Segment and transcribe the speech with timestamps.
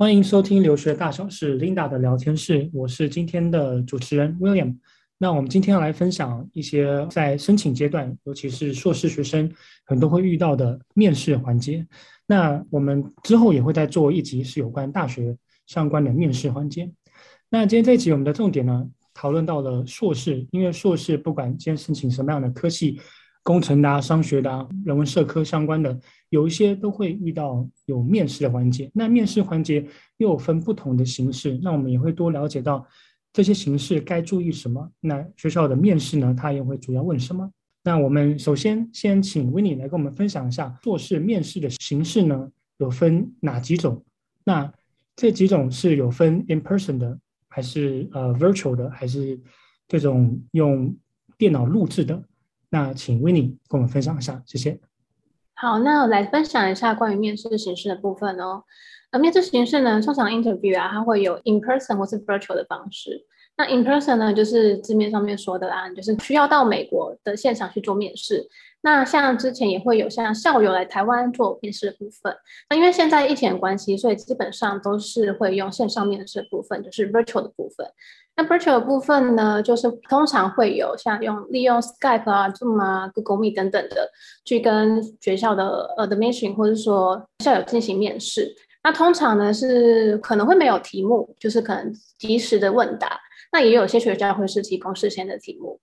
[0.00, 4.78] 欢迎收听留学大小事 Linda 的聊天室，我是今天的主持人 William。
[5.18, 9.52] 那我们今天要来分享一些在申请阶段，尤其是硕士学生
[9.84, 11.86] 很多会遇到的面试环节。
[12.26, 16.90] 那我们之后也会再做一集是有关大学相关的面试环节。
[17.50, 22.98] 那今天这一集我们的重点呢，讨论到了硕士，因为硕士不管今天申请什么样的科系。
[23.42, 25.98] 工程的啊、商学的啊、人文社科相关的，
[26.28, 28.90] 有一些都会遇到有面试的环节。
[28.94, 29.86] 那面试环节
[30.18, 32.86] 又分不同的形式，那我们也会多了解到
[33.32, 34.90] 这些形式该注意什么。
[35.00, 37.50] 那学校的面试呢，他也会主要问什么？
[37.82, 44.04] 那我们首先先请 Winnie 来跟我们分享一下硕士面试的形式呢，有分哪几种？
[44.44, 44.70] 那
[45.16, 49.40] 这几种是有分 in person 的，还是呃 virtual 的，还是
[49.88, 50.94] 这种用
[51.38, 52.22] 电脑录制的？
[52.70, 54.80] 那请 Winnie 跟我们分享一下，谢谢。
[55.54, 58.64] 好，那我来分享一下关于面试形式的部分哦。
[59.10, 63.26] 呃，面试形式呢，通常 interview 啊，它会有 in person 或是 virtual 的方式。
[63.58, 68.48] 那 in person 呢，就是字面上面说的啦，就是需要到美国的现场去做面试。
[68.82, 72.34] 那像之前也会有像校友来台湾做面试的部分。
[72.68, 77.86] 那因为现在疫情的关系，所以基本上都是会用线上面试的部分，就是 virtual 的部分。
[78.36, 84.10] 那 virtual 的部分呢，就是通常会有像用利用 Skype 啊、Zoom 啊、Google Meet 等等的，
[84.44, 88.54] 去跟学校的 admission 或者说校友进行面试。
[88.82, 93.20] 那通常呢是可能会没有题目，就是可能即时的问答。
[93.52, 95.78] 那也有些学校会是提供事先的题目。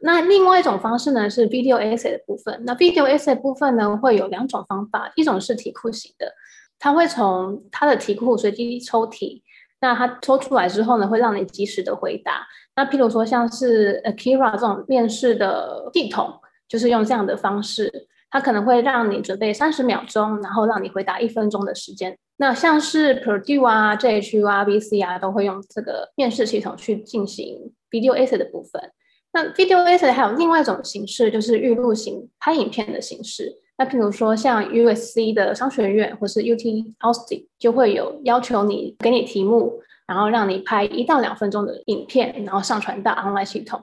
[0.00, 2.62] 那另外一种方式呢是 video essay 的部分。
[2.64, 6.32] 那 video essay 部分呢会有两种方法，一种是题库型的，
[6.78, 9.42] 它会从它的题库随机抽题。
[9.82, 12.46] 那他抽出来之后呢，会让你及时的回答。
[12.76, 16.38] 那譬如说像是 Akira 这种面试的系统，
[16.68, 17.90] 就是用这样的方式，
[18.30, 22.14] 它可能会让你准备三十秒钟，然后让你回答一分钟的时间。
[22.36, 28.92] 那像是 Purdue 啊、JHU 啊、VC 啊，都会用这个面试系统去进行 video essay 的部分。
[29.32, 33.52] 那 video essay 还有另外一种形式，就是预录型拍影片的形式。
[33.78, 43.82] 那譬如说，像 USC 的商学院或是 UT Austin 就会有要求你给你题目，然后让你拍一到两分钟的影片，然后上传到 online 系统。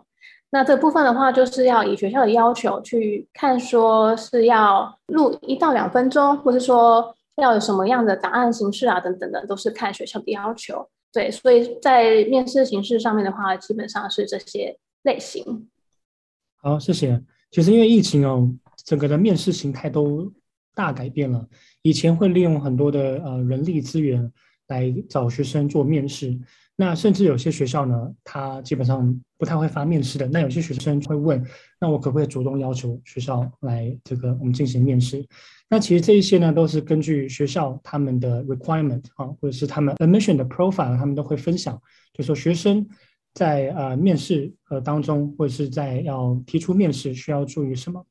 [0.50, 10.88] 那这部分的话，就是要以学校的要求去看，说是要录一到两分钟，或是说要有什么样的档案形式啊，等等的，都是看学校的要求。
[11.12, 15.68] 对，所以在面试形式上面的话，基本上是这些类型。
[16.56, 17.24] 好，谢谢。
[17.52, 18.56] 其实因为疫情哦。
[18.86, 20.32] 整个的面试形态都
[20.74, 21.46] 大改变了。
[21.82, 24.32] 以前会利用很多的呃人力资源
[24.68, 26.40] 来找学生做面试，
[26.78, 30.26] 那甚至有些学校呢，他基本上不太会发面试的。
[30.28, 31.46] 那有些学生会问，
[31.82, 35.26] 那我可不可以主动要求学校来这个我们进行面试？
[35.68, 41.78] 那其实这一些呢，都是根据学校他们的 requirement 啊，或者是他们 admission 的 profile，他们都会分享，
[42.14, 42.88] 就说学生
[43.38, 48.04] 在呃面试呃当中，或者是在要提出面试需要注意什么。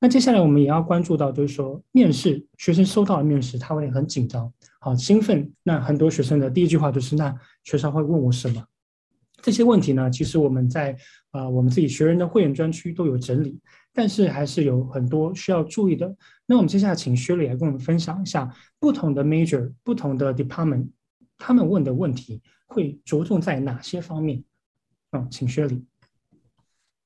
[0.00, 5.48] 那接下来我们也要关注到，就是说面试学生收到的面试，他会很紧张，好兴奋。
[5.62, 7.32] 那很多学生的第一句话就是：那
[7.62, 8.66] 学生会问我什么？
[9.40, 10.90] 这些问题呢，其实我们在
[11.30, 13.56] 啊、呃、我们自己学人的会员专区都有整理，
[13.94, 16.12] 但是还是有很多需要注意的。
[16.44, 20.88] 那我们接下来请薛里来跟我们分享一下不同的 major、不同的 department，
[21.38, 24.42] 他们问的问题会着重在哪些方面？
[25.12, 25.91] 嗯，请薛里。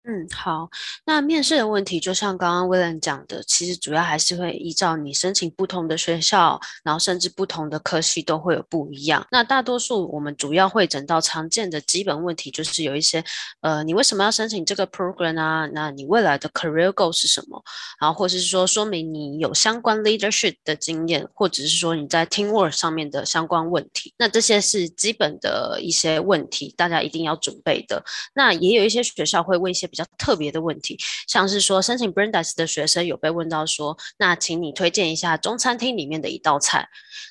[0.09, 0.71] 嗯，好。
[1.05, 9.27] 那面试的问题，就像刚刚 William 讲的，其实主要还是会依照你申请不同的学校，然后甚至不同的科系都会有不一样。
[9.33, 13.25] 那大多数我们主要会诊到常见的基本问题，就是有一些，
[13.62, 15.66] 呃，你为什么要申请这个 program 啊？
[15.72, 17.61] 那你未来的 career goal 是什么？
[18.00, 24.15] 然后或者是说，说明你有相关 leadership 的经验，或者是说你在 teamwork 上面的相关问题。
[24.16, 28.01] 那这些是基本的一些问题，大家一定要准备的。
[28.36, 29.91] 那也有一些学校会问一些。
[29.97, 36.87] 比较特别的问题，像是说申请 Brandeis 的学生有被问到说，那请你推荐一下中餐厅里面的一道菜，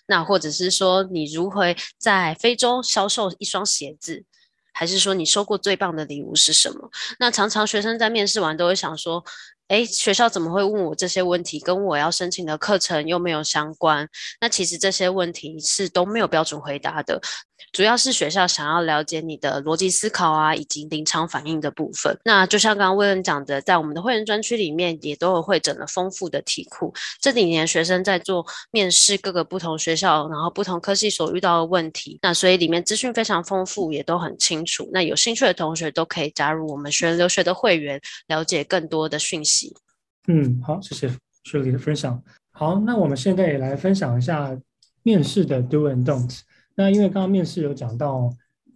[0.08, 4.24] 那或者是说你如何在非洲销售一双鞋子，
[4.74, 6.90] 还是说你收过最棒的礼物是什么？
[7.20, 9.24] 那常常学生在面试完都会想说，
[9.68, 11.60] 诶，学校怎么会问我这些问题？
[11.60, 14.10] 跟我要申请的课程又没有相关？
[14.42, 17.22] 那其实这些问题是都没有标准回答的。
[17.72, 22.18] 主要是学校想要了解你的逻辑思考啊，以及临场反应的部分。
[22.24, 26.94] 那就像刚刚威恩讲的，在我们的会员专区里面，也都有会整了丰富的题库。
[27.20, 34.90] 这几年学生在做面试各个不同学校，然后不同科系所遇到的问题，那所以里面资讯非常丰富，也都很清楚。
[34.94, 39.76] 那有兴趣的同学都可以加入我们学留学的会员，了解更多的讯息。
[40.28, 41.10] 嗯，好，谢谢
[41.44, 42.22] 雪莉的分享。
[42.52, 44.58] 好，那我们现在也来分享一下
[45.04, 46.40] 面试的 Do and Don't。
[46.76, 48.30] 那因为刚刚面试有讲到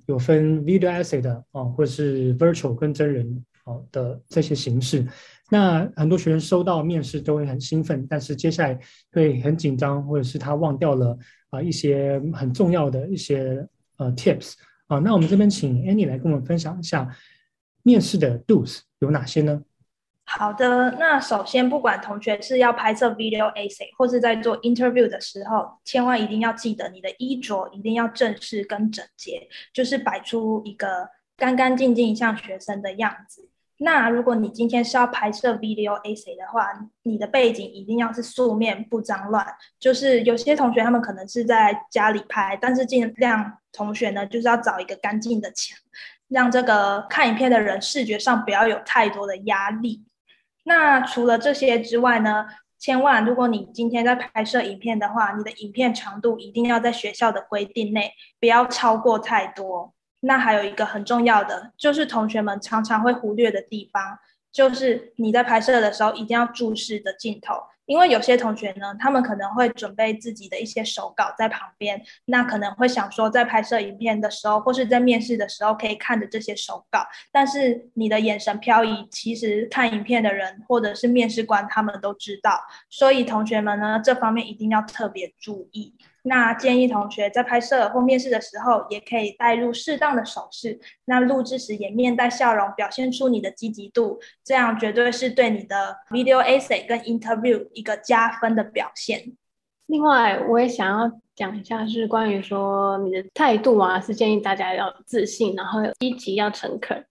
[0.05, 5.05] 有分 video essay 的啊，或是 virtual 跟真人啊的这些形式。
[5.51, 8.79] 那很多学生收到面试都会很兴奋，但是接下来
[9.11, 11.17] 会很紧张，或者是他忘掉了
[11.49, 13.67] 啊一些很重要的一些
[13.97, 14.53] 呃 tips
[14.87, 14.99] 啊。
[14.99, 17.09] 那我们这边请 Annie 来跟我们分享一下
[17.83, 19.61] 面试的 do's 有哪些呢？
[20.31, 33.49] 好的，那首先不管同学是要拍摄 video essay 或是在做 interview 的时候，千万一定要记得你的衣着一定要正式跟整洁，就是摆出一个干干净净像学生的样子。
[33.79, 36.67] 那如果你今天是要拍摄 video essay 的话，
[37.03, 39.45] 你的背景一定要是素面不脏乱。
[39.79, 45.75] 就是有些同学他们可能是在家里拍，但是尽量同学呢就是要找一个干净的墙，
[46.27, 50.03] 让这个看影片的人视觉上不要有太多的压力。
[50.69, 52.45] 那除了这些之外呢，
[52.77, 59.95] 千万如果你今天在拍摄影片的话，你的影片长度一定要在学校的规定内，不要超过太多。
[60.19, 64.19] 那还有一个很重要的，就是同学们常常会忽略的地方，
[64.51, 67.55] 就是你在拍摄的时候一定要注视着镜头。
[67.85, 77.03] 因为有些同学呢，他们可能会准备自己的一些手稿在旁边，那可能会想说，在拍摄影片的时候，或是在面试的时候，可以看着这些手稿。
[77.31, 82.61] 但是你的眼神飘移，其实看影片的人或者是面试官他们都知道，
[82.91, 85.95] 所以同学们呢，这方面一定要特别注意。
[86.23, 90.77] 那建议同学在拍摄或面试的时候，也可以带入适当的手势。
[91.05, 99.33] 那录制时也面带笑容，表现出你的积极度，这样绝对是对你的 video essay 跟 interview 一个加分的表现。
[99.85, 107.05] 另外，我也想要讲一下，是关于说你的态度啊，是建议大家要自信，然后积极，要诚恳，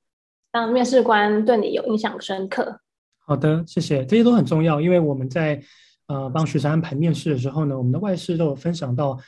[0.53, 2.81] 让面试官对你有印象深刻。
[3.19, 5.63] 好的，谢谢，这些都很重要，因为我们在。
[6.09, 9.19] 呃，帮学生安排面试的时候呢，我们的外事都有分享到，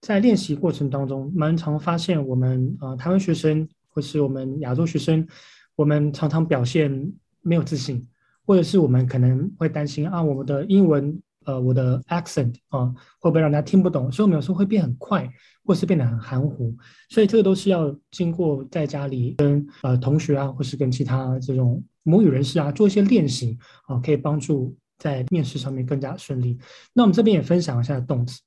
[0.00, 5.26] 在练习过程当中，蛮常发现我们呃台湾学生或是我们亚洲学生，
[5.74, 7.12] 我们常常表现
[7.42, 8.06] 没有自信，
[8.46, 12.86] 或者是我们可能会担心啊，我们的英文呃我的 accent 啊
[13.18, 15.28] 会不会让大家听不懂，所以我们有时候会变很快，
[15.64, 16.72] 或是变得很含糊，
[17.08, 23.58] 所以这个都是要经过在家里跟呃同学啊，或是跟其他这种母语人士啊做一些练习
[23.88, 24.76] 啊，可以帮助。
[24.98, 26.58] 在面试上面更加顺利。
[26.92, 28.40] 那我们这边也分享一下动词，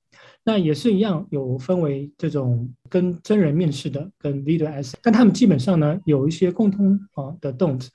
[0.44, 7.90] 那也是一样，有分为这种跟真人面试的跟 video s，但他们基本上呢有一些共通啊的动词，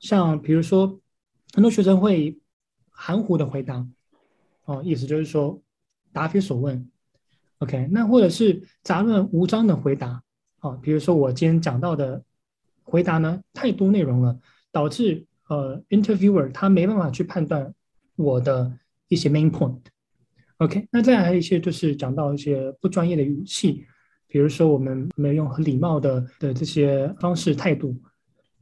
[0.00, 0.98] 像比如说
[1.52, 2.36] 很多学生会
[2.90, 3.86] 含糊的回答，
[4.64, 5.62] 哦，意思就是说
[6.12, 6.90] 答非所问
[7.58, 10.20] ，OK，那或者是杂乱无章的回答，
[10.58, 12.20] 啊，比如说我今天讲到的
[12.82, 14.36] 回答呢太多内容了，
[14.72, 17.72] 导致呃 interviewer 他没办法去判断。
[18.16, 18.72] 我的
[19.08, 23.84] 一些 main point，OK，那再还有一些就是讲到一些不专业的语气，
[24.28, 27.96] 比如说我们没有用很礼貌的的这些方式态度，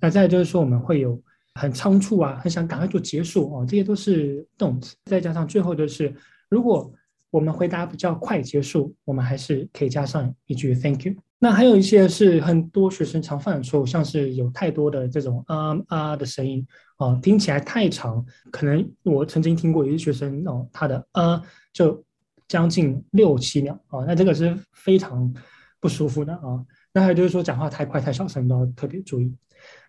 [0.01, 1.21] 那再就是说我们会有
[1.55, 4.93] 很仓促啊，很想赶快做结束啊，这些都是 don't。
[5.05, 6.15] 再加上最后就是，
[6.49, 6.93] 如果
[7.31, 11.15] 我们回答比较快结束，我们还是可以加上一句 thank you。
[11.45, 16.65] 那还有一些是很多学生常犯的错误，像是有太多的这种啊啊的声音
[16.99, 18.25] 啊，听起来太长。
[18.53, 22.01] 可能我曾经听过有些学生哦，他的啊就
[22.47, 25.35] 将近六七秒啊，那这个是非常
[25.81, 26.65] 不舒服的啊。
[26.93, 29.35] 那还有就是说讲话太快太小声都要特别注意。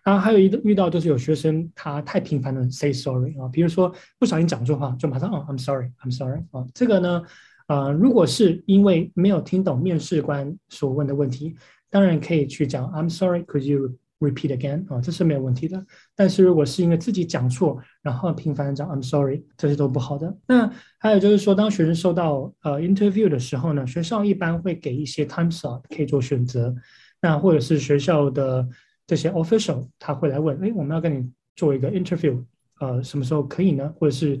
[0.02, 7.22] 然后还有一个遇到就是有学生他太频繁的 say sorry 啊，比如说不小心讲错话就马上哦 I'm sorry I'm sorry 啊，这个呢。
[7.66, 11.56] 呃，如果是因为没有听懂面试官所问的问题，
[11.88, 14.84] 当然可以去讲 I'm sorry, could you repeat again？
[14.92, 15.82] 啊、这是没有问题的。
[16.14, 20.36] 但是如果是因为自己讲错，然后频繁的讲 I'm sorry，这些都不好的。
[20.46, 26.74] 那还有就是说，当学生收到呃 interview 的时候呢，学校一般会给一些 time slot 可以做选择。
[27.22, 28.68] 那或者是学校的
[29.06, 32.44] 这些 official 他会来问，哎，我们要跟你做一个 interview，
[32.80, 33.90] 呃，什么时候可以呢？
[33.98, 34.38] 或者是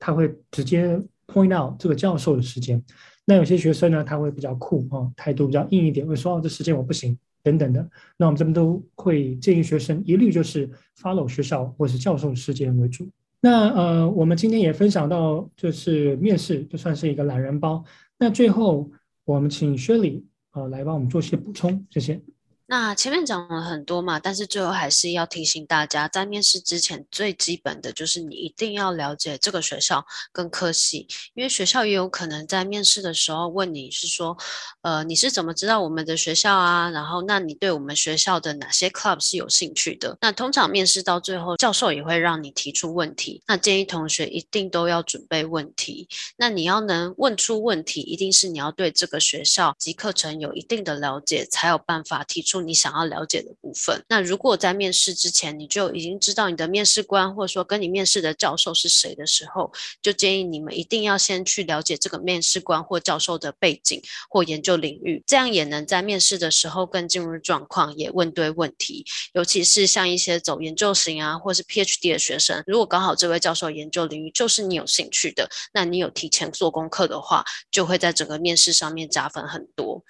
[0.00, 1.00] 他会直接。
[1.26, 2.82] Point out 这个教授的时间，
[3.24, 7.88] 那有些学生呢，他会比较酷哦，态度比较硬一点，会说哦，这时间我不行等等的。
[8.16, 13.08] 那我们这边都会建议学生一律就是 follow 学校或是教授的时间为主。
[13.40, 17.84] 那呃，我们今天也分享到，就是面试就算是一个懒人包。
[18.18, 18.90] 那最后
[19.24, 22.20] 我们请 Shirley 呃来帮我们做些补充，谢谢。
[22.68, 34.36] 那前面讲了很多嘛，但是最后还是要提醒大家，在面试之前，最基本的就是你一定要了解这个学校跟科系，因为学校也有可能在面试的时候问你是说，
[34.82, 36.90] 呃，你是怎么知道我们的学校啊？
[36.90, 40.18] 然后，那你对我们学校的哪些 club 是有兴趣的？
[40.20, 46.08] 那通常面试到最后，教授也会让你提出问题，那建议同学一定都要准备问题。
[46.36, 52.55] 那你要能问出问题，一定是你要对这个学校及课程有一定的了解，才有办法提出。
[52.60, 54.02] 你想要了解的部分。
[54.08, 59.72] 那如果在面试之前你就已经知道你的面试官或者说跟你面试的教授是谁的时候，
[60.02, 69.04] 就建议你们一定要先去了解这个面试官或教授的背景或研究领域，这样也能在面试的时候更进入状况，也问对问题。
[69.32, 80.02] 尤其是像一些走研究型啊，或是 PhD 的学生，如果刚好这位教授研究领域就是你有兴趣的，那你有提前做功课的话，就会在整个面试上面加分很多。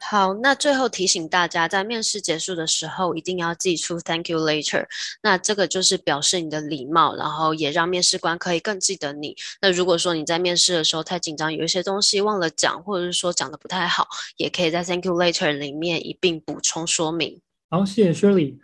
[0.00, 4.84] 好，那最后提醒大家，在面试结束的时候，一定要寄出 Thank you later。
[5.22, 9.34] 那这个就是表示你的礼貌，然后也让面试官可以更记得你。
[9.62, 17.40] 那如果说你在面试的时候太紧张，有一些东西忘了讲，或者是说讲得不太好，也可以在 Thank you later 里面一并补充说明。
[17.70, 18.58] 好，谢谢 Shirley。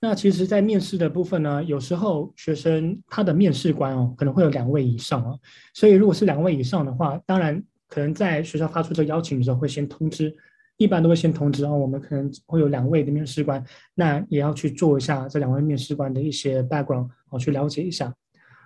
[0.00, 5.38] 那其实，在面试的部分呢，有时候学生他的面试官哦，可能会有两位以上哦。
[5.74, 10.34] 所以如果是两位以上的话，当然可能在学校发出这邀请的时候，会先通知。
[10.78, 13.64] 一般都会先通知哦，我们可能会有两位的面试官，
[13.94, 18.12] 那也要去做一下这两位面试官的一些 background 哦，去了解一下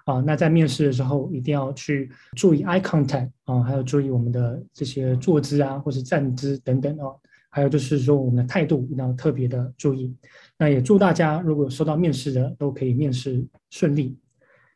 [0.04, 0.20] 啊。
[0.26, 7.16] 那在面试的时候一定要去注意 eye contact 啊，还有注意我们的这些坐姿啊，或是站姿等等哦。
[7.52, 10.14] 还有就是说我们的态度一定要特别的注意。
[10.56, 14.16] 那也祝大家如果收到面试的都可以面试顺利。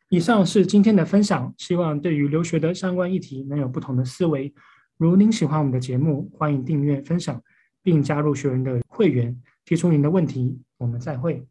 [0.09, 4.53] 以上是今天的分享，希望对于留学的相关议题能有不同的思维。
[4.97, 7.41] 如您喜欢我们的节目，欢迎订阅、分享，
[7.83, 10.57] 并加入学员的会员，提出您的问题。
[10.77, 11.45] 我们再会。